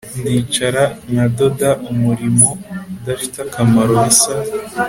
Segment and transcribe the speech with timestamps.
[0.21, 2.47] ndicara nkadoda- umurimo
[2.95, 4.33] udafite akamaro bisa